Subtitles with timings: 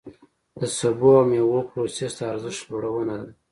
[0.59, 3.29] د سبو او مېوو پروسس د ارزښت لوړونه ده.